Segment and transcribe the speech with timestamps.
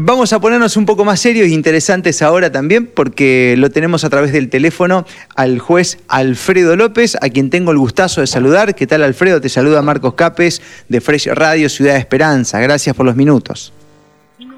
[0.00, 4.10] Vamos a ponernos un poco más serios e interesantes ahora también, porque lo tenemos a
[4.10, 8.76] través del teléfono al juez Alfredo López, a quien tengo el gustazo de saludar.
[8.76, 9.40] ¿Qué tal, Alfredo?
[9.40, 12.60] Te saluda Marcos Capes de Fresh Radio Ciudad de Esperanza.
[12.60, 13.72] Gracias por los minutos.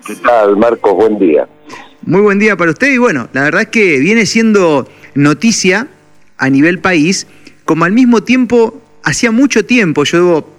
[0.07, 0.95] ¿Qué tal, Marcos?
[0.95, 1.49] Buen día.
[2.03, 5.89] Muy buen día para usted y bueno, la verdad es que viene siendo noticia
[6.37, 7.27] a nivel país,
[7.65, 10.51] como al mismo tiempo, hacía mucho tiempo, yo debo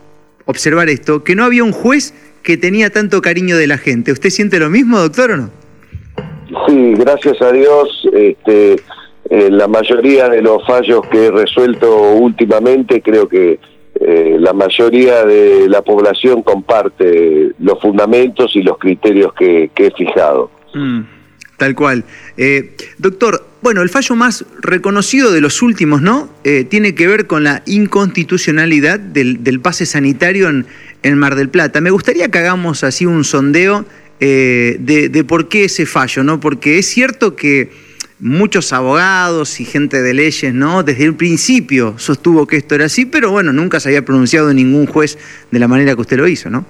[0.45, 4.11] observar esto, que no había un juez que tenía tanto cariño de la gente.
[4.11, 5.49] ¿Usted siente lo mismo, doctor, o no?
[6.67, 8.75] Sí, gracias a Dios, este,
[9.29, 13.59] eh, la mayoría de los fallos que he resuelto últimamente, creo que
[13.99, 20.51] eh, la mayoría de la población comparte los fundamentos y los criterios que, he fijado.
[20.73, 21.01] Mm,
[21.55, 22.03] tal cual.
[22.35, 26.29] Eh, doctor, bueno, el fallo más reconocido de los últimos, ¿no?
[26.69, 30.65] tiene que ver con la inconstitucionalidad del, del pase sanitario en,
[31.03, 31.81] en Mar del Plata.
[31.81, 33.85] Me gustaría que hagamos así un sondeo
[34.19, 36.39] eh, de, por qué ese fallo, ¿no?
[36.39, 37.71] Porque es cierto que
[38.19, 40.83] muchos abogados y gente de leyes, ¿no?
[40.83, 44.85] Desde el principio sostuvo que esto era así, pero bueno, nunca se había pronunciado ningún
[44.85, 45.17] juez
[45.49, 46.65] de la manera que usted lo hizo, ¿no?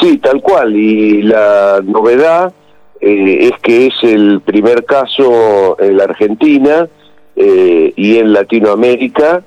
[0.00, 0.76] Sí, tal cual.
[0.76, 2.52] Y la novedad
[3.00, 6.88] eh, es que es el primer caso en la Argentina
[7.34, 9.42] eh, y en Latinoamérica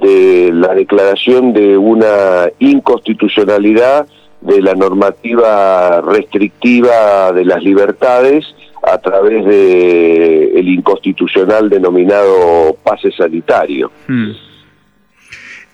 [0.00, 4.06] de la declaración de una inconstitucionalidad
[4.40, 8.44] de la normativa restrictiva de las libertades
[8.82, 13.90] a través de el inconstitucional denominado pase sanitario.
[14.06, 14.32] Hmm.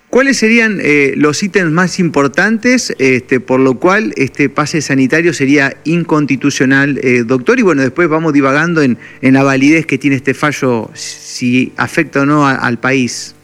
[0.09, 5.75] ¿Cuáles serían eh, los ítems más importantes este, por lo cual este pase sanitario sería
[5.85, 7.59] inconstitucional, eh, doctor?
[7.59, 12.23] Y bueno, después vamos divagando en, en, la validez que tiene este fallo, si afecta
[12.23, 13.35] o no al país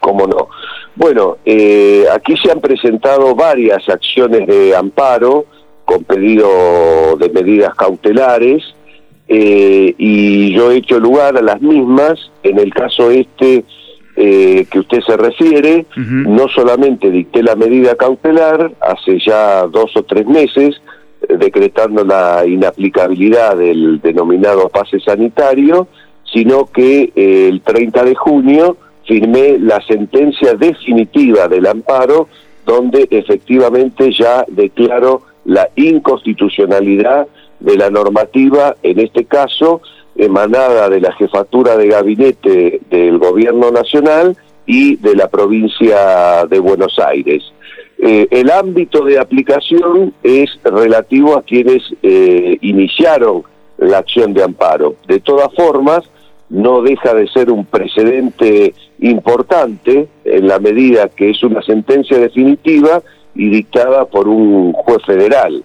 [0.00, 0.48] cómo no.
[0.96, 5.44] Bueno, eh, aquí se han presentado varias acciones de amparo
[5.84, 8.62] con pedido de medidas cautelares
[9.28, 12.18] eh, y yo he hecho lugar a las mismas.
[12.42, 13.64] En el caso este
[14.16, 20.02] eh, que usted se refiere, no solamente dicté la medida cautelar hace ya dos o
[20.02, 20.82] tres meses,
[21.28, 25.86] decretando la inaplicabilidad del denominado pase sanitario,
[26.32, 28.76] sino que el 30 de junio
[29.10, 32.28] firmé la sentencia definitiva del amparo
[32.64, 37.26] donde efectivamente ya declaro la inconstitucionalidad
[37.58, 39.82] de la normativa, en este caso
[40.14, 46.96] emanada de la jefatura de gabinete del gobierno nacional y de la provincia de Buenos
[47.00, 47.42] Aires.
[47.98, 53.42] Eh, el ámbito de aplicación es relativo a quienes eh, iniciaron
[53.78, 54.94] la acción de amparo.
[55.08, 56.08] De todas formas,
[56.50, 63.02] no deja de ser un precedente importante en la medida que es una sentencia definitiva
[63.34, 65.64] y dictada por un juez federal.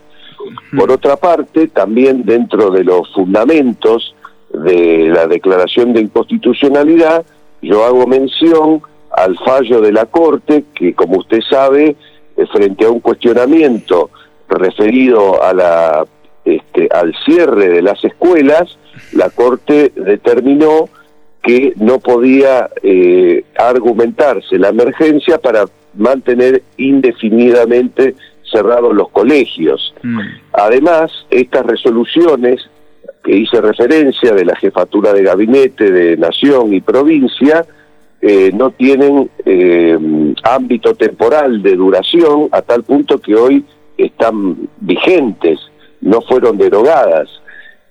[0.77, 4.15] Por otra parte, también dentro de los fundamentos
[4.53, 7.25] de la declaración de inconstitucionalidad,
[7.61, 8.81] yo hago mención
[9.11, 11.95] al fallo de la Corte que, como usted sabe,
[12.37, 14.09] eh, frente a un cuestionamiento
[14.47, 16.05] referido a la,
[16.43, 18.77] este, al cierre de las escuelas,
[19.13, 20.89] la Corte determinó
[21.45, 28.15] que no podía eh, argumentarse la emergencia para mantener indefinidamente
[28.51, 29.93] cerrados los colegios.
[30.01, 30.19] Mm.
[30.53, 32.67] Además, estas resoluciones
[33.23, 37.63] que hice referencia de la jefatura de gabinete de nación y provincia
[38.21, 39.99] eh, no tienen eh,
[40.41, 43.63] ámbito temporal de duración a tal punto que hoy
[43.99, 45.59] están vigentes,
[46.01, 47.29] no fueron derogadas.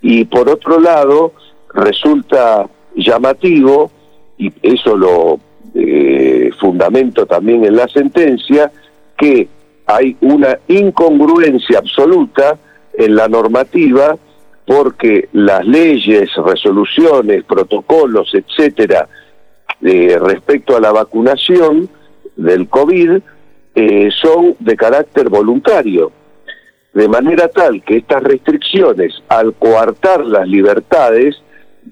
[0.03, 1.35] Y por otro lado,
[1.73, 3.91] resulta llamativo,
[4.39, 5.39] y eso lo
[5.75, 8.71] eh, fundamento también en la sentencia,
[9.17, 9.49] que
[9.87, 12.59] hay una incongruencia absoluta
[12.95, 14.17] en la normativa
[14.67, 19.09] porque las leyes, resoluciones, protocolos, etcétera,
[19.83, 21.89] eh, respecto a la vacunación
[22.37, 23.19] del COVID
[23.75, 26.13] eh, son de carácter voluntario.
[26.95, 31.37] De manera tal que estas restricciones, al coartar las libertades,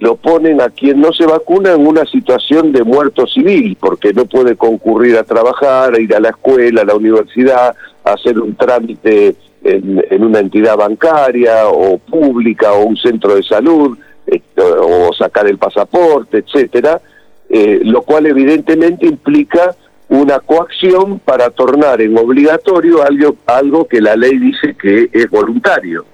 [0.03, 4.25] lo ponen a quien no se vacuna en una situación de muerto civil, porque no
[4.25, 8.57] puede concurrir a trabajar, a ir a la escuela, a la universidad, a hacer un
[8.57, 13.97] trámite en, una entidad bancaria o pública o un centro de salud,
[14.59, 17.01] o sacar el pasaporte, etcétera,
[17.49, 19.77] eh, lo cual evidentemente implica
[20.09, 26.07] una coacción para tornar en obligatorio algo, algo que la ley dice que es voluntario.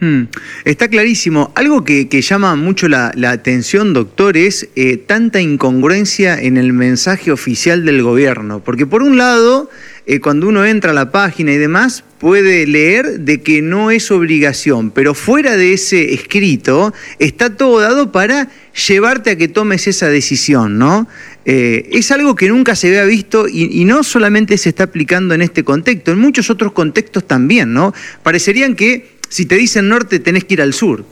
[0.00, 0.24] Hmm.
[0.64, 1.50] Está clarísimo.
[1.56, 7.84] Algo que, llama mucho la, atención, doctor, es eh, tanta incongruencia en el mensaje oficial
[7.84, 8.62] del gobierno.
[8.62, 9.68] Porque por un lado,
[10.06, 14.10] eh, cuando uno entra a la página y demás, puede leer de que no es
[14.10, 18.48] obligación, pero fuera de ese escrito está todo dado para
[18.88, 21.08] llevarte a que tomes esa decisión, ¿no?
[21.44, 25.42] Eh, es algo que nunca se había visto y, no solamente se está aplicando en
[25.42, 27.94] este contexto, en muchos otros contextos también, ¿no?
[28.22, 31.04] Parecerían que si te dicen norte tenés que ir al sur.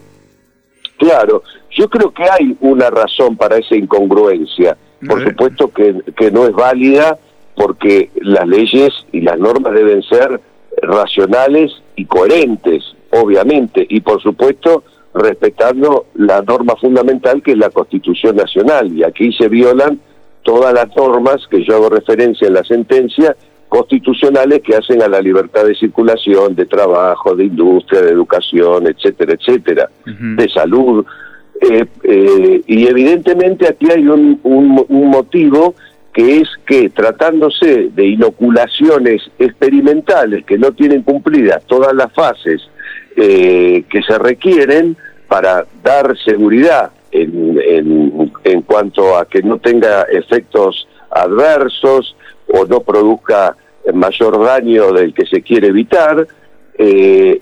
[0.98, 4.76] Claro, yo creo que hay una razón para esa incongruencia.
[5.06, 7.18] Por supuesto que, que no es válida
[7.54, 10.40] porque las leyes y las normas deben ser
[10.82, 14.84] racionales y coherentes, obviamente, y por supuesto
[15.14, 18.92] respetando la norma fundamental que es la Constitución Nacional.
[18.92, 20.00] Y aquí se violan
[20.42, 23.36] todas las normas que yo hago referencia en la sentencia
[23.68, 29.34] constitucionales que hacen a la libertad de circulación, de trabajo, de industria, de educación, etcétera,
[29.34, 31.04] etcétera, de salud.
[31.60, 35.74] Eh, eh, y evidentemente aquí hay un, un motivo
[36.16, 42.62] que es que tratándose de inoculaciones experimentales que no tienen cumplidas todas las fases
[43.18, 44.96] eh, que se requieren
[45.28, 47.58] para dar seguridad en,
[48.44, 52.16] en, cuanto a que no tenga efectos adversos
[52.48, 53.56] o no produzca
[53.92, 56.26] mayor daño del que se quiere evitar,
[56.78, 57.40] eh,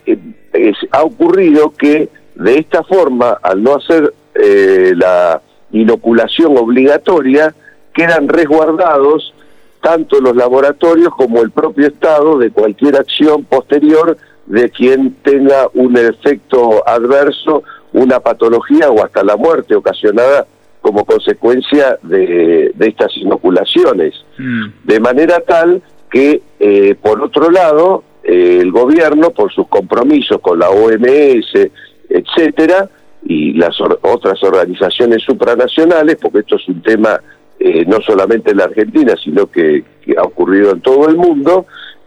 [0.91, 5.41] ha ocurrido que de esta forma, al no hacer eh, la
[5.73, 7.55] inoculación obligatoria,
[7.93, 9.35] quedan resguardados
[9.81, 14.17] tanto los laboratorios como el propio Estado de cualquier acción posterior
[14.47, 17.63] de quien tenga un efecto adverso,
[17.93, 20.47] una patología o hasta la muerte ocasionada
[20.85, 24.13] como consecuencia de, estas inoculaciones.
[24.37, 24.67] Mm.
[24.85, 30.59] De manera tal que, eh, por otro lado, eh, el gobierno, por sus compromisos con
[30.59, 31.71] la OMS,
[32.11, 32.91] etcétera,
[33.25, 37.19] y las otras organizaciones supranacionales, porque esto es un tema
[37.59, 39.85] eh, no solamente en la Argentina, sino que,
[40.19, 41.65] ha ocurrido en todo el mundo,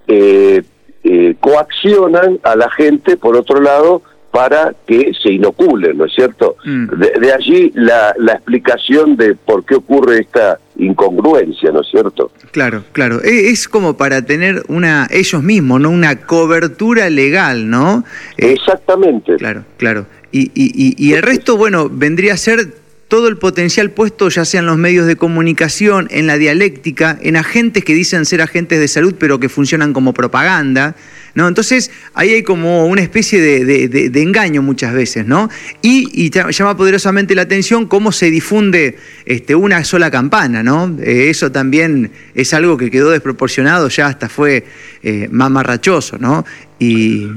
[0.07, 0.61] eh,
[1.03, 4.03] eh, coaccionan a la gente, por otro lado,
[4.37, 6.57] para que se inoculen, ¿no es cierto?
[6.63, 6.85] Mm.
[7.19, 12.31] De, allí la, la, explicación de por qué ocurre esta incongruencia, ¿no es cierto?
[12.51, 13.19] Claro, claro.
[13.23, 15.89] E, es como para tener una, ellos mismos, ¿no?
[15.89, 18.03] Una cobertura legal, ¿no?
[18.37, 19.37] Exactamente.
[19.37, 20.05] Claro, claro.
[20.31, 22.75] Y, y, y el resto, bueno, vendría a ser
[23.07, 27.37] todo el potencial puesto ya sea en los medios de comunicación, en la dialéctica, en
[27.37, 30.95] agentes que dicen ser agentes de salud pero que funcionan como propaganda.
[31.37, 31.47] ¿No?
[31.47, 35.49] Entonces ahí hay como una especie de, engaño muchas veces, ¿no?
[35.83, 40.97] Y, llama poderosamente la atención cómo se difunde este, una sola campana, ¿no?
[40.99, 44.65] Eh, eso también es algo que quedó desproporcionado, ya hasta fue
[45.03, 46.43] eh, mamarrachoso, ¿no?
[46.79, 47.27] Y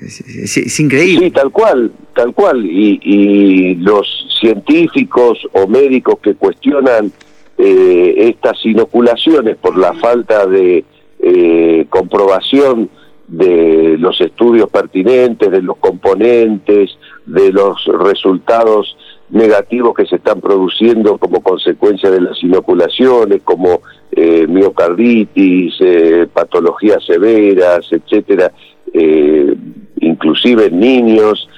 [0.00, 1.26] es, increíble.
[1.26, 2.64] Sí, tal cual, tal cual.
[2.64, 4.06] Y, los
[4.40, 7.10] científicos o médicos que cuestionan
[7.58, 10.84] eh, estas inoculaciones por la falta de
[11.18, 12.88] eh, comprobación
[13.30, 18.96] de los estudios pertinentes, de los componentes, de los resultados
[19.30, 27.04] negativos que se están produciendo como consecuencia de las inoculaciones, como eh, miocarditis, eh, patologías
[27.06, 28.50] severas, etcétera,
[28.92, 29.54] eh,
[30.00, 31.48] inclusive en niños,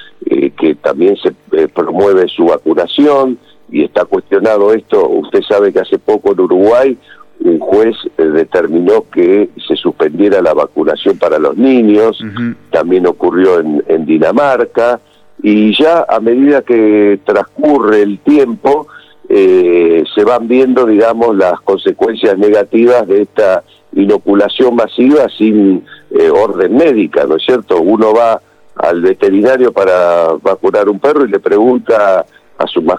[0.57, 1.33] que también se
[1.69, 3.39] promueve su vacunación
[3.71, 5.09] y está cuestionado esto.
[5.09, 6.99] Usted sabe que hace poco en Uruguay
[7.45, 12.23] un juez eh, determinó que se suspendiera la vacunación para los niños,
[12.71, 15.01] también ocurrió en, Dinamarca,
[15.43, 18.87] y ya a medida que transcurre el tiempo,
[19.29, 23.63] eh, se van viendo, digamos, las consecuencias negativas de esta
[23.95, 27.81] inoculación masiva sin eh, orden médica, ¿no es cierto?
[27.81, 28.41] Uno va
[28.77, 32.25] al veterinario para vacunar un perro y le pregunta
[32.59, 32.99] a su va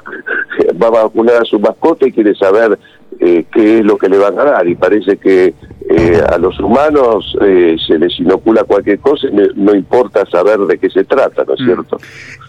[0.87, 2.77] a vacunar a su mascota y quiere saber
[3.19, 5.53] eh, qué es lo que le van a dar y parece que
[5.89, 10.77] eh, a los humanos eh, se les inocula cualquier cosa y no, importa saber de
[10.77, 11.65] qué se trata, ¿no es mm.
[11.65, 11.97] cierto?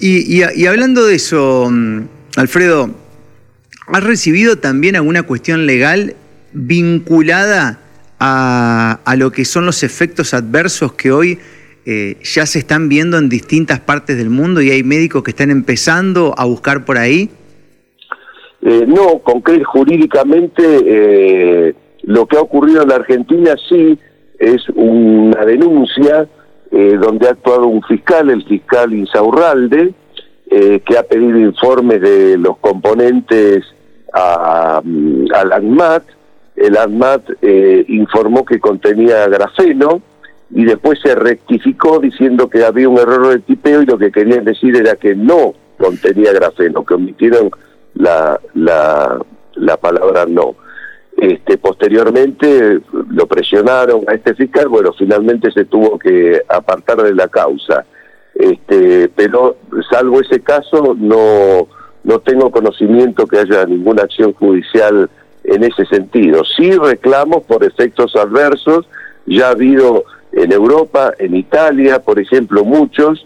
[0.00, 2.02] Y, y, hablando de eso, mm,
[2.36, 2.90] Alfredo,
[3.88, 6.14] ¿has recibido también alguna cuestión legal
[6.52, 7.80] vinculada
[8.18, 11.38] a, a lo que son los efectos adversos que hoy
[11.86, 16.34] ya se están viendo en distintas partes del mundo y hay médicos que están empezando
[16.38, 17.30] a buscar por ahí?
[18.66, 23.98] Eh, no, concreto, jurídicamente eh, lo que ha ocurrido en la Argentina sí
[24.38, 26.26] es una denuncia
[26.70, 29.92] eh, donde ha actuado un fiscal, el fiscal Insaurralde,
[30.46, 33.64] que ha pedido informes de los componentes
[34.12, 36.04] a, al ANMAT.
[36.54, 37.24] El ANMAT
[37.88, 40.00] informó que contenía grafeno
[40.50, 44.44] y después se rectificó diciendo que había un error de tipeo y lo que querían
[44.44, 47.50] decir era que no contenía grafeno, que omitieron
[47.94, 49.18] la, la,
[49.54, 50.56] la palabra no.
[51.16, 57.28] Este, posteriormente lo presionaron a este fiscal, bueno, finalmente se tuvo que apartar de la
[57.28, 57.84] causa.
[58.34, 59.56] Este, pero
[59.88, 61.68] salvo ese caso, no,
[62.02, 65.08] no tengo conocimiento que haya ninguna acción judicial
[65.44, 66.42] en ese sentido.
[66.56, 68.88] Sí reclamos por efectos adversos,
[69.26, 73.24] ya ha habido en Europa, en Italia, por ejemplo, muchos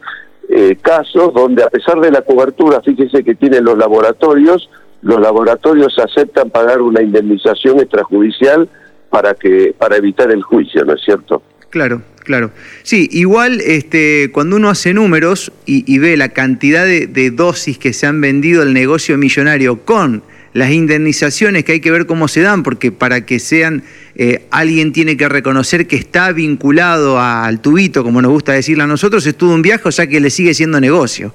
[0.48, 4.70] eh, casos donde a pesar de la cobertura, fíjese que tienen los laboratorios,
[5.02, 8.68] los laboratorios aceptan pagar una indemnización extrajudicial
[9.10, 11.42] para que para evitar el juicio, ¿no es cierto?
[11.70, 12.50] Claro, claro.
[12.82, 18.06] Sí, igual este, cuando uno hace números y, ve la cantidad de, dosis que se
[18.06, 20.22] han vendido al negocio millonario con
[20.54, 23.84] las indemnizaciones que hay que ver cómo se dan, porque para que sean,
[24.18, 28.86] eh, alguien tiene que reconocer que está vinculado al tubito, como nos gusta decirle a
[28.86, 31.32] nosotros, es todo un viaje, o sea que le sigue siendo negocio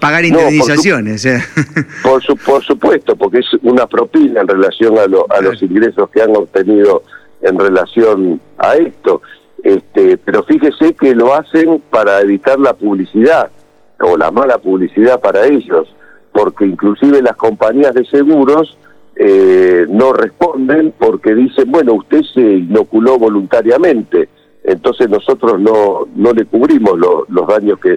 [0.00, 1.26] pagar indemnizaciones.
[2.02, 6.34] por, por, supuesto, porque es una propina en relación a, a los ingresos que han
[6.36, 7.02] obtenido
[7.42, 9.22] en relación a esto.
[9.62, 13.50] Este, pero fíjese que lo hacen para evitar la publicidad
[14.00, 15.88] o la mala publicidad para ellos,
[16.32, 18.76] porque inclusive las compañías de seguros
[19.16, 24.28] eh, no responden porque dicen, bueno, usted se inoculó voluntariamente
[24.64, 27.96] entonces nosotros no, no le cubrimos los daños que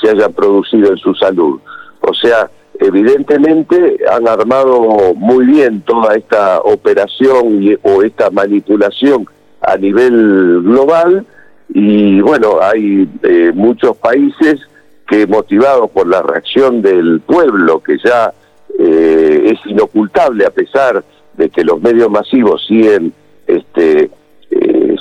[0.00, 1.60] se hayan producido en su salud.
[2.00, 2.50] O sea,
[2.80, 9.26] evidentemente han armado muy bien toda esta operación o esta manipulación
[9.60, 11.26] a nivel global
[11.68, 14.60] y bueno, hay eh, muchos países
[15.06, 18.32] que motivados por la reacción del pueblo, que ya
[18.78, 23.12] eh, es inocultable a pesar de que los medios masivos siguen
[23.46, 24.10] este,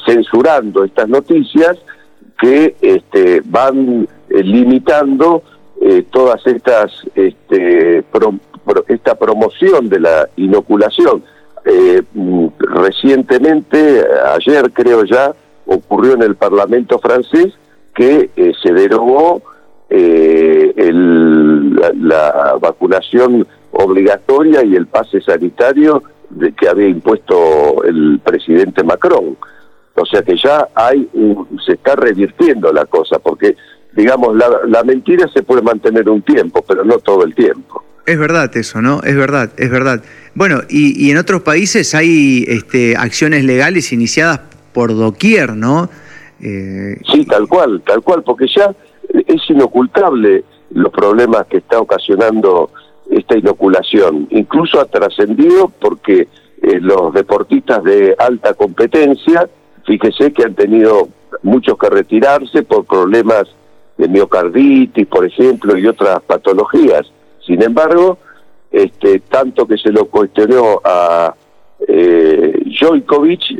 [0.06, 1.78] censurando estas noticias
[2.40, 5.44] que este, van eh, limitando
[5.82, 8.04] eh, todas estas este,
[8.88, 11.24] esta promoción de la inoculación.
[11.66, 14.06] Eh, mm, recientemente,
[14.36, 15.34] ayer creo ya,
[15.66, 17.54] ocurrió en el Parlamento francés
[17.94, 18.30] que
[18.64, 19.42] se derogó
[19.90, 28.84] el, la, la, vacunación obligatoria y el pase sanitario de que había impuesto el presidente
[28.84, 29.38] Macron.
[29.96, 31.08] O sea que ya hay
[31.66, 33.56] se está revirtiendo la cosa, porque
[33.98, 37.84] digamos, la, mentira se puede mantener un tiempo, pero no todo el tiempo.
[38.06, 39.02] Es verdad eso, ¿no?
[39.02, 40.04] Es verdad, es verdad.
[40.36, 44.42] Bueno, y, en otros países hay este, acciones legales iniciadas
[44.72, 45.90] por doquier, ¿no?
[46.40, 48.74] Eh, sí, tal cual, tal cual, porque ya
[49.10, 52.72] es inocultable los problemas que está ocasionando
[53.10, 54.28] esta inoculación.
[54.32, 56.28] Incluso ha trascendido porque
[56.62, 59.48] eh, los deportistas de alta competencia
[59.88, 61.08] Fíjese que han tenido
[61.44, 63.46] muchos que retirarse por problemas
[63.98, 67.10] de miocarditis, por ejemplo, y otras patologías.
[67.40, 68.18] Sin embargo,
[68.70, 71.34] este, tanto que se lo cuestionó a
[71.88, 72.54] eh,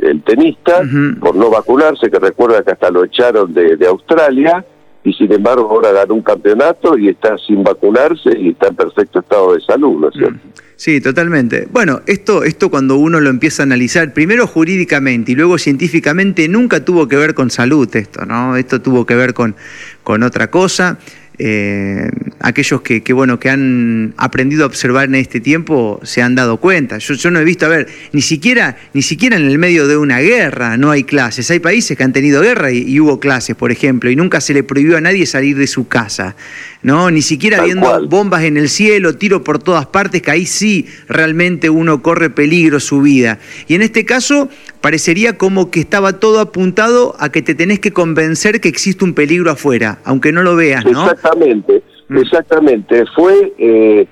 [0.02, 0.82] el tenista,
[1.18, 4.64] por no vacunarse, que recuerda que hasta lo echaron de Australia,
[5.08, 9.20] y sin embargo ahora ganó un campeonato y está sin vacunarse y está en perfecto
[9.20, 10.34] estado de salud, ¿no es cierto?
[10.34, 10.68] Mm.
[10.76, 11.66] Sí, totalmente.
[11.72, 16.84] Bueno, esto, esto cuando uno lo empieza a analizar, primero jurídicamente y luego científicamente, nunca
[16.84, 18.56] tuvo que ver con salud esto, ¿no?
[18.56, 19.56] Esto tuvo que ver con,
[20.04, 20.98] con otra cosa.
[21.40, 26.56] Eh, aquellos que, bueno, que han aprendido a observar en este tiempo se han dado
[26.58, 26.98] cuenta.
[26.98, 30.18] Yo, no he visto, a ver, ni siquiera, ni siquiera en el medio de una
[30.18, 31.50] guerra no hay clases.
[31.50, 34.62] Hay países que han tenido guerra y, hubo clases, por ejemplo, y nunca se le
[34.62, 36.34] prohibió a nadie salir de su casa.
[36.82, 37.10] ¿No?
[37.10, 41.70] Ni siquiera viendo bombas en el cielo, tiro por todas partes, que ahí sí realmente
[41.70, 43.38] uno corre peligro su vida.
[43.66, 44.48] Y en este caso
[44.80, 49.14] parecería como que estaba todo apuntado a que te tenés que convencer que existe un
[49.14, 51.04] peligro afuera, aunque no lo veas, ¿no?
[51.04, 52.16] Exactamente, mm.
[52.18, 53.04] exactamente.
[53.14, 54.06] Fue eh,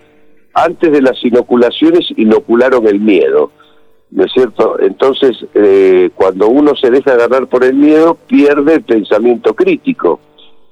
[0.55, 3.53] antes de las inoculaciones inocularon el miedo.
[4.11, 4.79] ¿no es cierto?
[4.81, 10.21] Entonces, eh, cuando uno se deja ganar por el miedo, pierde el pensamiento crítico.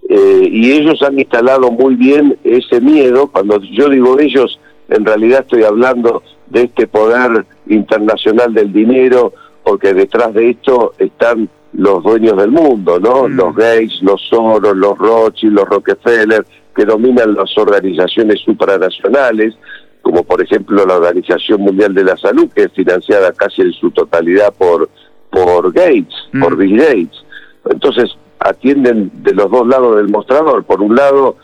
[0.09, 3.29] Eh, y ellos han instalado muy bien ese miedo.
[3.29, 9.33] Cuando yo digo ellos, en realidad estoy hablando de este poder internacional del dinero,
[9.63, 13.29] porque detrás de esto están los dueños del mundo, ¿no?
[13.29, 13.37] Mm.
[13.37, 16.45] Los Gates, los Soros, los Rothschild, los Rockefeller,
[16.77, 19.55] que dominan las organizaciones supranacionales,
[20.03, 23.91] como por ejemplo la Organización Mundial de la Salud, que es financiada casi en su
[23.91, 24.89] totalidad por,
[25.31, 26.59] por Gates, por mm.
[26.59, 27.25] Bill Gates.
[27.71, 30.65] Entonces, atienden de los dos lados del mostrador.
[30.65, 31.37] Por un lado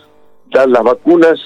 [0.53, 1.39] dan las vacunas,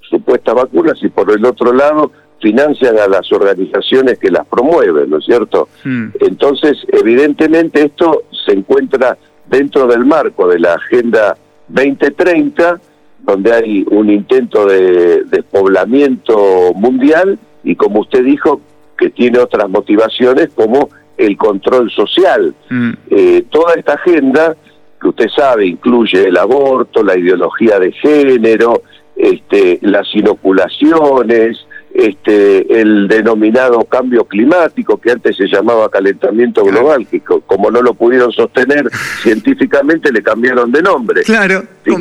[0.00, 5.18] supuestas vacunas, y por el otro lado financian a las organizaciones que las promueven, ¿no
[5.18, 5.68] es cierto?
[5.84, 6.08] Hmm.
[6.20, 9.16] Entonces, evidentemente esto se encuentra
[9.46, 11.36] dentro del marco de la Agenda
[11.68, 12.80] 2030,
[13.20, 18.60] donde hay un intento de despoblamiento mundial y como usted dijo,
[18.98, 22.54] que tiene otras motivaciones como el control social.
[22.70, 22.92] Mm.
[23.10, 24.56] Eh, toda esta agenda,
[25.02, 28.82] que usted sabe, incluye el aborto, la ideología de género,
[29.16, 31.58] este, las inoculaciones,
[31.92, 37.92] este, el denominado cambio climático, que antes se llamaba calentamiento global, que como no lo
[37.92, 38.88] pudieron sostener
[39.22, 41.22] científicamente, le cambiaron de nombre.
[41.22, 41.64] Claro.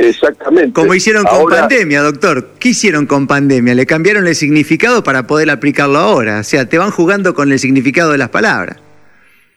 [0.00, 0.72] exactamente.
[0.72, 2.52] Como hicieron con pandemia, doctor.
[2.58, 3.74] ¿Qué hicieron con pandemia?
[3.74, 6.40] Le cambiaron el significado para poder aplicarlo ahora.
[6.40, 8.78] O sea, te van jugando con el significado de las palabras.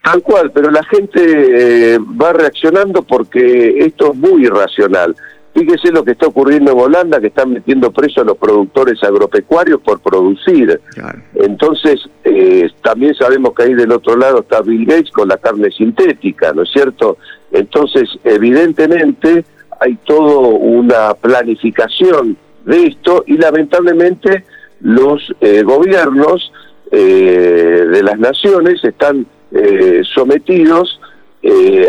[0.04, 5.16] Tal cual, pero la gente eh, va reaccionando porque esto es muy irracional.
[5.54, 9.80] Fíjese lo que está ocurriendo en Holanda, que están metiendo preso a los productores agropecuarios
[9.80, 10.82] por producir.
[11.36, 15.72] Entonces, eh, también sabemos que ahí del otro lado está Bill Gates con la carne
[15.72, 17.18] sintética, ¿no es cierto?
[17.52, 19.46] Entonces, evidentemente,
[19.80, 24.44] hay toda una planificación de esto y lamentablemente
[24.82, 26.52] los eh, gobiernos
[26.92, 29.26] eh, de las naciones están
[30.14, 31.00] sometidos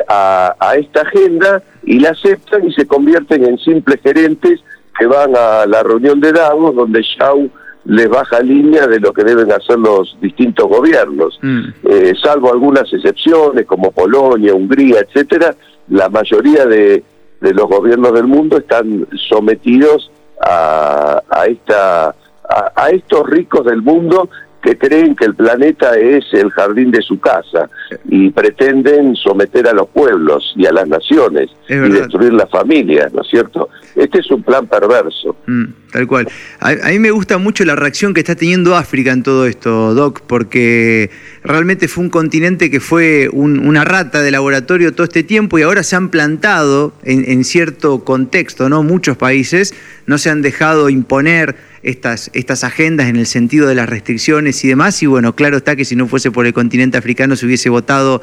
[0.08, 4.60] a, a esta agenda y la aceptan y se convierten en simples gerentes
[4.98, 7.50] que van a la reunión de Davos donde Shaw
[7.86, 11.38] les baja línea de lo que deben hacer los distintos gobiernos.
[11.42, 11.64] Mm.
[11.84, 15.54] Eh, salvo algunas excepciones como Polonia, Hungría, etcétera,
[15.88, 17.04] la mayoría de,
[17.40, 22.14] de los gobiernos del mundo están sometidos a, a esta
[22.48, 24.28] a, a, estos ricos del mundo
[24.64, 27.68] que creen que el planeta es el jardín de su casa
[28.08, 33.20] y pretenden someter a los pueblos y a las naciones y destruir la familia, ¿no
[33.20, 33.68] es cierto?
[33.94, 35.36] Este es un plan perverso.
[35.46, 36.28] Mm, tal cual.
[36.60, 40.22] A, mí me gusta mucho la reacción que está teniendo África en todo esto, Doc,
[40.26, 41.10] porque
[41.42, 45.82] realmente fue un continente que fue una rata de laboratorio todo este tiempo y ahora
[45.82, 48.82] se han plantado en, en cierto contexto, ¿no?
[48.82, 49.74] Muchos países
[50.06, 51.54] no se han dejado imponer
[51.84, 55.02] estas, estas agendas en el sentido de las restricciones y demás.
[55.02, 58.22] Y bueno, claro está que si no fuese por el continente africano se hubiese votado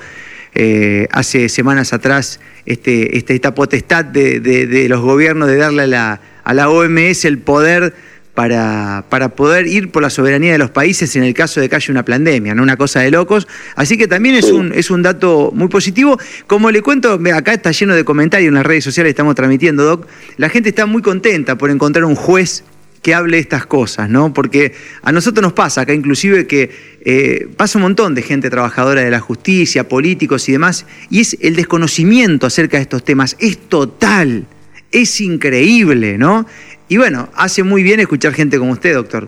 [0.53, 6.21] eh, hace semanas atrás este, este esta potestad de, los gobiernos de darle a la,
[6.43, 7.93] a la OMS el poder
[8.33, 11.75] para, para, poder ir por la soberanía de los países en el caso de que
[11.75, 12.63] haya una pandemia, ¿no?
[12.63, 13.47] Una cosa de locos.
[13.75, 16.17] Así que también es un, es un dato muy positivo.
[16.47, 20.07] Como le cuento, acá está lleno de comentarios en las redes sociales, estamos transmitiendo, Doc.
[20.37, 22.63] La gente está muy contenta por encontrar un juez
[23.01, 24.33] que hable estas cosas, ¿no?
[24.33, 26.69] Porque a nosotros nos pasa acá inclusive que
[27.03, 31.37] eh, pasa un montón de gente trabajadora de la justicia, políticos y demás, y es
[31.41, 34.45] el desconocimiento acerca de estos temas, es total,
[34.91, 36.45] es increíble, ¿no?
[36.89, 39.27] Y bueno, hace muy bien escuchar gente como usted, doctor.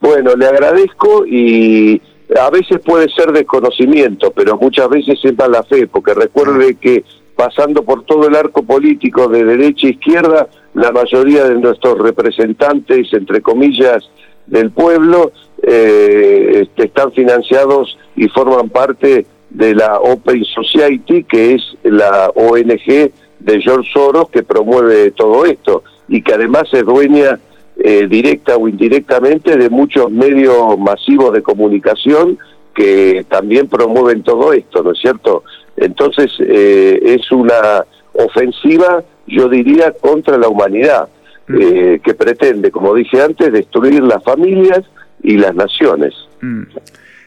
[0.00, 2.00] Bueno, le agradezco y
[2.38, 6.78] a veces puede ser desconocimiento, pero muchas veces es la fe, porque recuerde ah.
[6.80, 7.04] que
[7.36, 13.10] pasando por todo el arco político de derecha a izquierda, la mayoría de nuestros representantes,
[13.14, 14.10] entre comillas,
[14.46, 21.62] del pueblo, eh, este, están financiados y forman parte de la Open Society, que es
[21.82, 23.10] la ONG
[23.40, 27.40] de George Soros que promueve todo esto y que además es dueña
[27.78, 32.38] eh, directa o indirectamente de muchos medios masivos de comunicación
[32.74, 35.42] que también promueven todo esto, ¿no es cierto?
[35.78, 41.08] Entonces eh, es una ofensiva, yo diría, contra la humanidad,
[41.48, 41.56] mm.
[41.60, 44.84] eh, que pretende, como dije antes, destruir las familias
[45.22, 46.14] y las naciones.
[46.40, 46.62] Mm.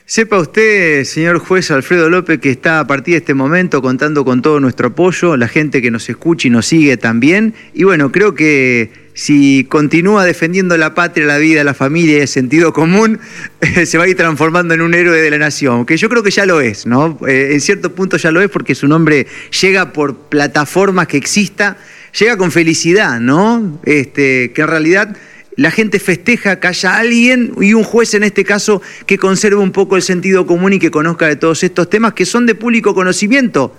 [0.06, 4.42] Sepa usted, señor juez Alfredo López, que está a partir de este momento contando con
[4.42, 7.54] todo nuestro apoyo, la gente que nos escucha y nos sigue también.
[7.76, 12.28] Y bueno, creo que si continúa defendiendo la patria, la vida, la familia y el
[12.30, 13.20] sentido común,
[13.86, 16.32] se va a ir transformando en un héroe de la nación, que yo creo que
[16.32, 17.20] ya lo es, ¿no?
[17.28, 19.28] Eh, en cierto punto ya lo es porque su nombre
[19.62, 21.76] llega por plataformas que exista,
[22.18, 23.82] llega con felicidad, ¿no?
[23.84, 25.18] Este, que en realidad
[25.58, 29.74] la gente festeja que haya alguien y un juez en este caso que conserve un
[29.74, 32.96] poco el sentido común y que conozca de todos estos temas que son de público
[32.96, 33.76] conocimiento,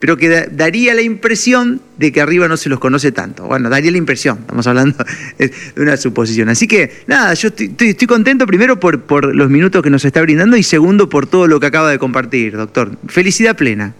[0.00, 3.44] pero que daría la impresión de que arriba no se los conoce tanto.
[3.44, 4.96] Bueno, daría la impresión, estamos hablando
[5.38, 6.48] de una suposición.
[6.48, 10.56] Así que nada, yo estoy, contento primero por, por los minutos que nos está brindando
[10.56, 12.92] y segundo por todo lo que acaba de compartir, doctor.
[13.08, 13.94] Felicidad plena.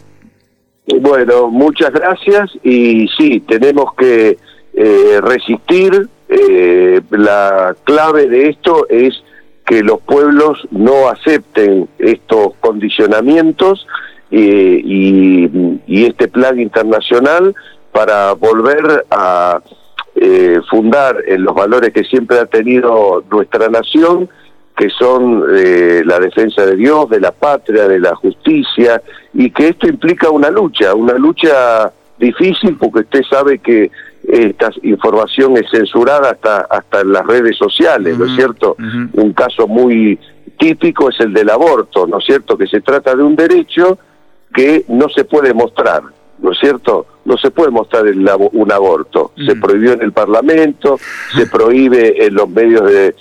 [1.01, 4.39] Bueno, muchas gracias y sí, tenemos que
[4.73, 9.23] eh, resistir, eh, la clave de esto es
[9.67, 13.87] que los pueblos no acepten estos condicionamientos
[14.31, 17.55] eh, y, este plan internacional
[17.93, 19.61] para volver a
[20.17, 24.29] eh, fundar en los valores que siempre ha tenido nuestra nación,
[24.77, 25.45] que son
[26.07, 29.03] la defensa de Dios, de la patria, de la justicia,
[29.35, 33.91] y que esto implica una lucha, una lucha difícil porque usted sabe que
[34.29, 38.77] esta información es censurada hasta hasta en las redes sociales, ¿no es cierto?
[39.15, 40.19] Un caso muy
[40.59, 42.57] típico es el del aborto, ¿no es cierto?
[42.57, 43.99] Que se trata de un derecho
[44.53, 46.03] que no se puede mostrar,
[46.39, 47.07] ¿no es cierto?
[47.25, 49.33] No se puede mostrar un aborto.
[49.37, 49.61] Se mm.
[49.61, 50.99] prohibió en el Parlamento,
[51.37, 53.15] se prohíbe en los medios de,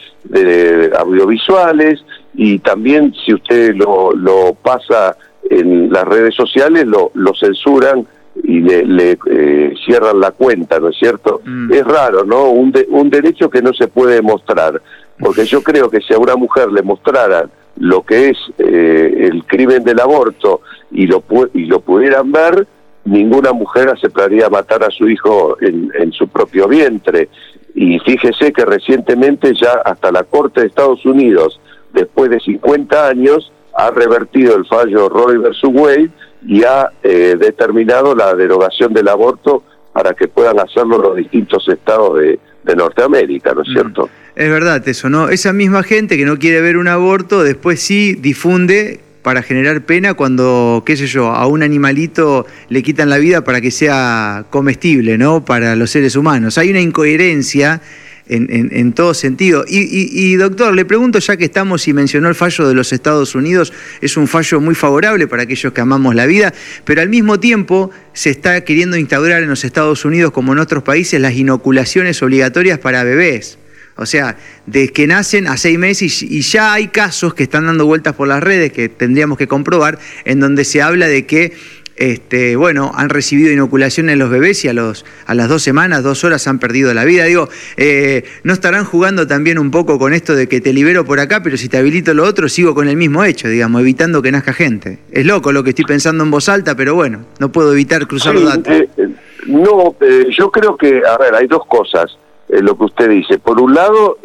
[0.98, 5.16] audiovisuales y también si usted lo, lo pasa
[5.50, 8.06] en las redes sociales lo, lo censuran
[8.44, 11.42] y le, eh, cierran la cuenta, ¿no es cierto?
[11.46, 11.74] Mm.
[11.74, 12.50] Es raro, ¿no?
[12.50, 14.82] Un, un derecho que no se puede mostrar,
[15.20, 19.46] porque yo creo que si a una mujer le mostraran lo que es eh, el
[19.46, 20.62] crimen del aborto
[20.92, 22.68] y lo, y lo pudieran ver,
[23.06, 27.30] ninguna mujer aceptaría matar a su hijo en, en su propio vientre.
[27.74, 31.60] Y fíjese que recientemente ya hasta la Corte de Estados Unidos,
[31.94, 36.10] después de 50 años, ha revertido el fallo Roe versus Wade
[36.46, 39.64] y ha eh, determinado la derogación del aborto
[39.94, 42.40] para que puedan hacerlo los distintos estados de,
[42.76, 43.74] Norteamérica, ¿no es mm.
[43.74, 44.10] cierto?
[44.36, 45.30] Es verdad eso, ¿no?
[45.30, 50.14] Esa misma gente que no quiere ver un aborto después sí difunde para generar pena
[50.14, 55.18] cuando, qué sé yo, a un animalito le quitan la vida para que sea comestible,
[55.18, 55.44] ¿no?
[55.44, 56.58] Para los seres humanos.
[56.58, 57.82] Hay una incoherencia
[58.30, 59.66] en, todo sentido.
[59.68, 63.74] Y, doctor, le pregunto, ya que estamos y mencionó el fallo de los Estados Unidos,
[64.02, 66.54] es un fallo muy favorable para aquellos que amamos la vida,
[66.86, 70.84] pero al mismo tiempo se está queriendo instaurar en los Estados Unidos, como en otros
[70.84, 73.58] países, las inoculaciones obligatorias para bebés.
[74.02, 77.86] O sea, desde que nacen a seis meses y, ya hay casos que están dando
[77.86, 81.52] vueltas por las redes que tendríamos que comprobar, en donde se habla de que
[82.00, 86.24] este, bueno, han recibido inoculaciones los bebés y a, los, a las dos semanas, dos
[86.24, 87.26] horas han perdido la vida.
[87.26, 91.20] Digo, eh, ¿no estarán jugando también un poco con esto de que te libero por
[91.20, 94.32] acá, pero si te habilito lo otro, sigo con el mismo hecho, digamos, evitando que
[94.32, 95.00] nazca gente?
[95.12, 98.34] Es loco lo que estoy pensando en voz alta, pero bueno, no puedo evitar cruzar
[98.34, 98.74] los datos.
[98.74, 99.10] Eh, eh,
[99.48, 99.96] no,
[100.30, 103.40] yo creo que, a ver, hay dos cosas, lo que usted dice.
[103.40, 104.18] Por un lado,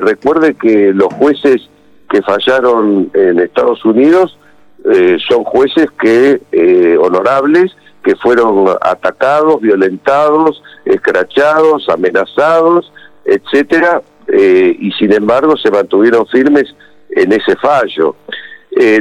[0.00, 1.68] recuerde que los jueces
[2.08, 4.38] que fallaron en Estados Unidos,
[4.88, 12.92] eh, son jueces que eh, honorables que fueron atacados, violentados, escrachados, amenazados,
[13.24, 16.72] etcétera, eh, y sin embargo se mantuvieron firmes
[17.10, 18.14] en ese fallo.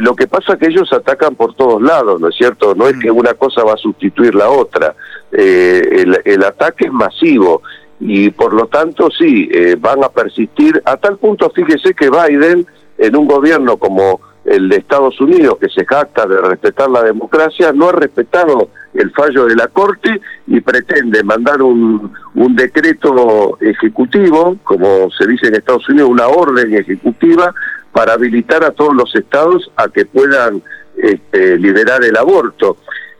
[0.02, 2.74] lo que pasa es que ellos atacan por todos lados, ¿no es cierto?
[2.74, 3.18] No es que mm.
[3.18, 4.96] una cosa va a sustituir la otra.
[5.32, 7.62] El, el, ataque es masivo
[8.00, 12.66] y por lo tanto sí, van a persistir a tal punto, fíjese que Biden
[12.98, 17.72] en un gobierno como el de Estados Unidos, que se jacta de respetar la democracia,
[17.74, 22.12] no ha respetado el fallo de la Corte y pretende mandar un,
[22.56, 27.54] decreto ejecutivo, como se dice en Estados Unidos, una orden ejecutiva
[27.92, 30.62] para habilitar a todos los estados a que puedan
[30.96, 32.78] este, liberar el aborto.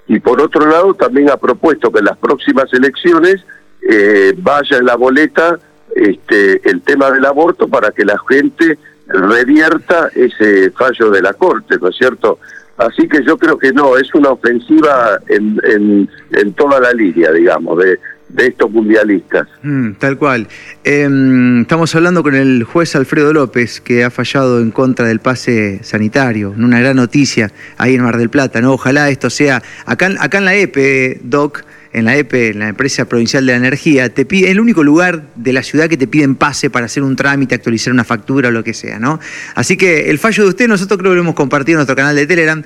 [0.08, 3.44] Y por otro lado, también ha propuesto que en las próximas elecciones
[3.90, 5.60] eh, vaya en la boleta
[5.96, 8.78] este, el tema del aborto para que la gente
[9.08, 12.40] revierta ese fallo de la Corte, ¿no es cierto?
[12.78, 17.32] Así que yo creo que no, es una ofensiva en, en, en toda la línea,
[17.32, 17.98] digamos, de,
[18.30, 19.48] de estos mundialistas.
[19.64, 20.48] Mm, tal cual.
[20.84, 25.80] Em, estamos hablando con el juez Alfredo López, que ha fallado en contra del pase
[25.84, 28.74] sanitario, una gran noticia ahí en Mar del Plata, ¿no?
[28.74, 31.64] Ojalá esto sea, acá, acá en la EPE, Doc,
[31.96, 35.24] en la EPE, en la Empresa Provincial de la Energía, te pide, el único lugar
[35.36, 38.52] de la ciudad que te piden pase para hacer un trámite, actualizar una factura o
[38.52, 39.20] lo que sea, ¿no?
[39.56, 42.16] Así que el fallo de usted, nosotros creo que lo hemos compartido en nuestro canal
[42.16, 42.62] de Telegram,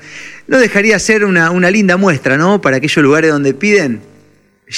[0.48, 2.60] no dejaría ser una, una linda muestra, ¿no?
[2.60, 4.00] Para aquellos lugares donde piden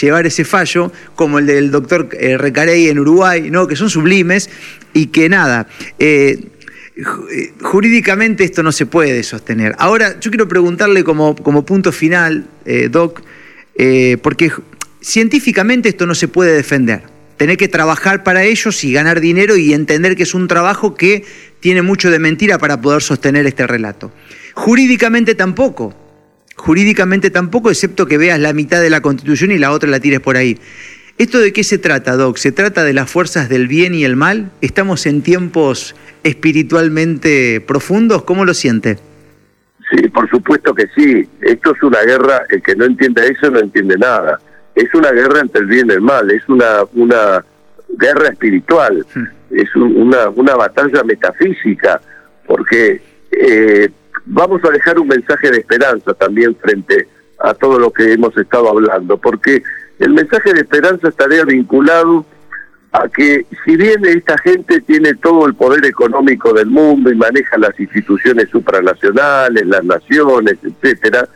[0.01, 3.67] llevar ese fallo, como el del doctor eh, Recarey en Uruguay, ¿no?
[3.67, 4.51] que son sublimes
[4.93, 5.67] y que nada,
[5.99, 6.39] eh,
[6.97, 9.75] eh, jurídicamente esto no se puede sostener.
[9.79, 12.47] Ahora, yo quiero preguntarle como, como punto final,
[12.91, 13.23] Doc,
[13.75, 14.53] eh, porque
[15.01, 17.03] científicamente esto no se puede defender.
[17.37, 21.25] Tener que trabajar para ellos y ganar dinero y entender que es un trabajo que
[21.61, 24.13] tiene mucho de mentira para poder sostener este relato.
[24.55, 25.95] Jurídicamente tampoco.
[26.55, 30.21] Jurídicamente tampoco, excepto que veas la mitad de la Constitución y la otra la tires
[30.21, 30.59] por ahí.
[31.19, 32.37] ¿Esto de qué se trata, Doc?
[32.37, 34.53] ¿Se trata de las fuerzas del bien y el mal?
[34.61, 38.23] ¿Estamos en tiempos espiritualmente profundos?
[38.25, 38.99] ¿Cómo lo siente?
[39.93, 41.29] Sí, por supuesto que sí.
[41.43, 44.41] Esto es una guerra, el que no entiende eso no entiende nada.
[44.75, 47.45] Es una guerra entre el bien y el mal, es una, una
[47.91, 49.25] guerra espiritual, hmm.
[49.51, 52.01] es una, una batalla metafísica,
[52.47, 53.03] porque
[53.33, 53.91] eh,
[54.25, 57.07] vamos a dejar un mensaje de esperanza también frente
[57.39, 59.63] a todo lo que hemos estado hablando, porque
[59.99, 62.25] el mensaje de esperanza estaría vinculado
[62.93, 67.57] a que si bien esta gente tiene todo el poder económico del mundo y maneja
[67.59, 71.27] las instituciones supranacionales, las naciones, etcétera,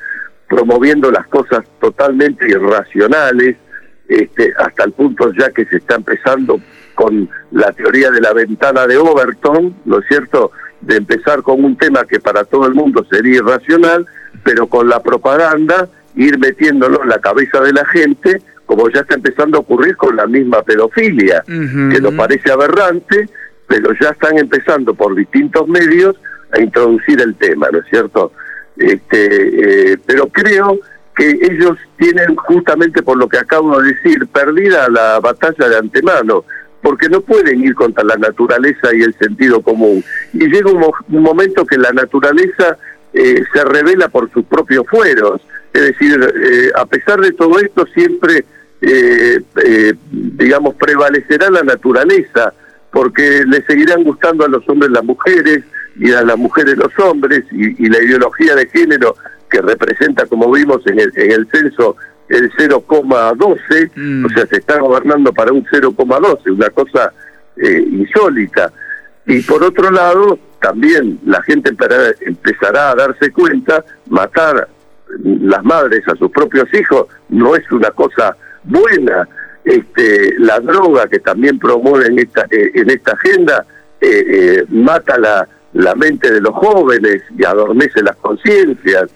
[0.49, 3.57] promoviendo las cosas totalmente irracionales,
[4.09, 6.61] este, hasta el punto ya que se está empezando
[6.95, 10.53] con la teoría de la ventana de Overton, ¿no es cierto?
[10.81, 14.07] de empezar con un tema que para todo el mundo sería irracional,
[14.45, 19.14] pero con la propaganda ir metiéndolo en la cabeza de la gente, como ya está
[19.14, 23.29] empezando a ocurrir con la misma pedofilia, que nos parece aberrante,
[23.66, 26.16] pero ya están empezando por distintos medios
[26.52, 28.33] a introducir el tema, ¿no es cierto?
[28.76, 30.79] Este, eh, pero creo
[31.16, 36.44] que ellos tienen justamente por lo que acabo de decir, perdida la batalla de antemano,
[36.83, 40.05] porque no pueden ir contra la naturaleza y el sentido común.
[40.35, 42.76] Y llega un, momento que la naturaleza
[43.14, 45.40] eh, se revela por sus propios fueros.
[45.72, 48.44] Es decir, eh, a pesar de todo esto, siempre,
[50.11, 52.53] digamos, prevalecerá la naturaleza,
[52.93, 55.65] porque le seguirán gustando a los hombres las mujeres,
[55.99, 59.17] y a las mujeres los hombres y, la ideología de género
[59.51, 61.97] que representa, como vimos en el, en el censo,
[62.29, 64.25] el 0,12, mm.
[64.27, 67.12] o sea, se está gobernando para un 0,12, una cosa
[67.57, 68.73] eh, insólita.
[69.27, 74.69] Y por otro lado, también la gente empezará a darse cuenta, matar
[75.23, 79.29] las madres a sus propios hijos no es una cosa buena.
[79.64, 83.66] Este, la droga que también promueven esta, eh, en esta agenda
[84.00, 89.11] eh, eh, mata la, la mente de los jóvenes y adormece las conciencias.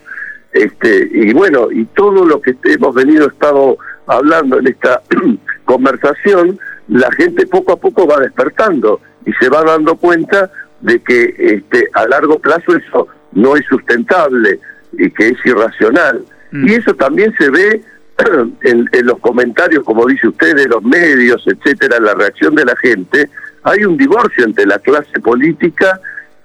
[0.52, 5.00] Este, y bueno, y todo lo que hemos venido estado hablando en esta
[5.64, 6.58] conversación,
[6.88, 11.88] la gente poco a poco va despertando y se va dando cuenta de que este,
[11.94, 14.58] a largo plazo eso no es sustentable
[14.92, 16.24] y que es irracional.
[16.50, 16.68] Mm.
[16.68, 17.82] Y eso también se ve
[18.62, 23.28] en, los comentarios, como dice usted, de los medios, etcétera, la reacción de la gente.
[23.62, 26.00] Hay un divorcio entre la clase política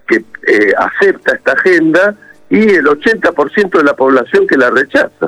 [0.08, 2.16] que eh, acepta esta agenda
[2.50, 5.28] y el 80% de la población que la rechaza.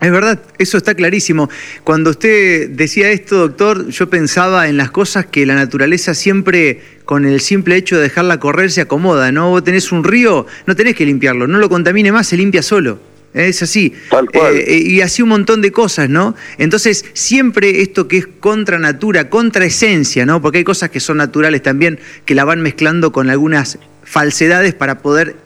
[0.00, 1.50] Es verdad, eso está clarísimo.
[1.82, 7.24] Cuando usted decía esto, doctor, yo pensaba en las cosas que la naturaleza siempre, con
[7.24, 9.50] el simple hecho de dejarla correr, se acomoda, ¿no?
[9.50, 13.00] Vos tenés un río, no tenés que limpiarlo, no lo contamine más, se limpia solo.
[13.34, 13.92] Es así.
[14.32, 16.34] Eh, eh, y así un montón de cosas, ¿no?
[16.56, 20.40] Entonces, siempre esto que es contra natura, contra esencia, ¿no?
[20.40, 24.98] Porque hay cosas que son naturales también, que la van mezclando con algunas falsedades para
[25.00, 25.36] poder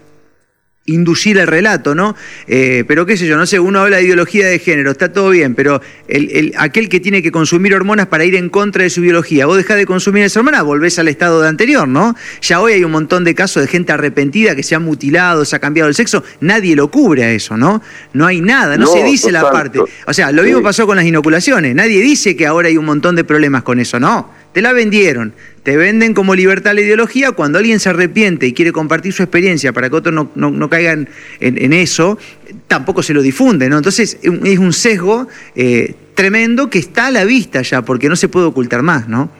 [0.84, 2.16] inducir el relato, ¿no?
[2.48, 5.30] Eh, pero qué sé yo, no sé, uno habla de ideología de género, está todo
[5.30, 9.00] bien, pero el, aquel que tiene que consumir hormonas para ir en contra de su
[9.00, 12.16] biología, vos dejás de consumir esa hormona, volvés al estado de anterior, ¿no?
[12.40, 15.54] Ya hoy hay un montón de casos de gente arrepentida que se ha mutilado, se
[15.54, 17.80] ha cambiado el sexo, nadie lo cubre a eso, ¿no?
[18.12, 19.78] No hay nada, no, se dice la parte.
[20.06, 23.14] O sea, lo mismo pasó con las inoculaciones, nadie dice que ahora hay un montón
[23.14, 25.32] de problemas con eso, no te la vendieron.
[25.62, 27.32] Te venden como libertad la ideología.
[27.32, 31.08] Cuando alguien se arrepiente y quiere compartir su experiencia para que otros no, no, caigan
[31.40, 32.18] en, eso,
[32.66, 33.68] tampoco se lo difunde.
[33.68, 33.76] ¿no?
[33.76, 38.28] Entonces es un sesgo eh, tremendo que está a la vista ya, porque no se
[38.28, 39.30] puede ocultar más, ¿no?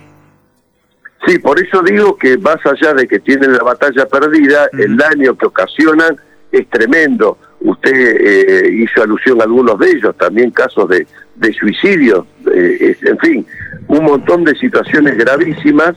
[1.26, 5.36] Sí, por eso digo que más allá de que tienen la batalla perdida, el daño
[5.36, 6.16] que ocasionan
[6.50, 7.38] es tremendo.
[7.60, 13.18] Usted eh, hizo alusión a algunos de ellos, también casos de, de suicidio, eh, en
[13.18, 13.46] fin,
[13.92, 15.94] un montón de situaciones gravísimas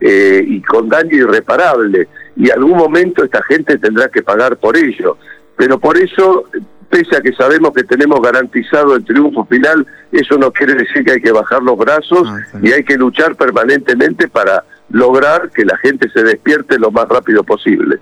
[0.00, 2.08] eh, y con daño irreparable.
[2.36, 5.18] Y algún momento esta gente tendrá que pagar por ello.
[5.56, 6.44] Pero por eso,
[6.88, 11.12] pese a que sabemos que tenemos garantizado el triunfo final, eso no quiere decir que
[11.12, 15.76] hay que bajar los brazos ah, y hay que luchar permanentemente para lograr que la
[15.78, 17.98] gente se despierte lo más rápido posible.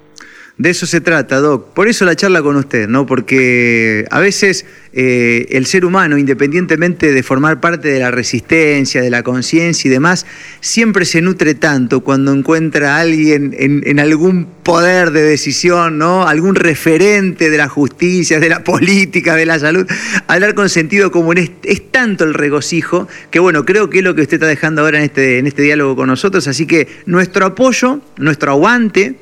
[0.58, 1.72] De eso se trata, Doc.
[1.72, 3.06] Por eso la charla con usted, ¿no?
[3.06, 9.08] Porque a veces eh, el ser humano, independientemente de formar parte de la resistencia, de
[9.08, 10.26] la conciencia y demás,
[10.60, 16.28] siempre se nutre tanto cuando encuentra a alguien en, algún poder de decisión, ¿no?
[16.28, 19.86] Algún referente de la justicia, de la política, de la salud.
[20.26, 24.14] Hablar con sentido común es, es tanto el regocijo que, bueno, creo que es lo
[24.14, 26.46] que usted está dejando ahora en este, en este diálogo con nosotros.
[26.46, 29.16] Así que nuestro apoyo, nuestro aguante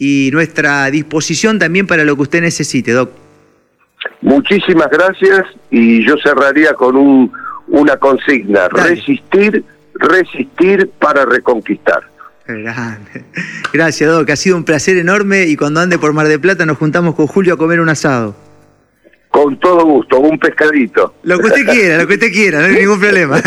[0.00, 3.10] y nuestra disposición también para lo que usted necesite, Doc.
[4.22, 7.30] Muchísimas gracias y yo cerraría con un,
[7.68, 9.62] una consigna, resistir,
[9.94, 12.02] resistir para reconquistar.
[13.72, 14.30] Gracias, Doc.
[14.30, 17.26] Ha sido un placer enorme y cuando ande por Mar de Plata nos juntamos con
[17.26, 18.34] Julio a comer un asado.
[19.30, 21.14] Con todo gusto, un pescadito.
[21.22, 23.40] Lo que usted quiera, lo que usted quiera, no hay ningún problema.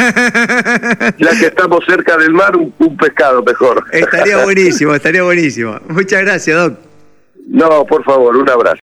[1.17, 3.83] Ya que estamos cerca del mar, un, pescado mejor.
[3.91, 5.77] Estaría buenísimo, estaría buenísimo.
[5.89, 6.79] Muchas gracias, Doc.
[7.47, 8.81] No, por favor, un abrazo.